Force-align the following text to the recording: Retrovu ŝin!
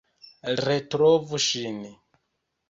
Retrovu 0.67 1.41
ŝin! 1.49 1.79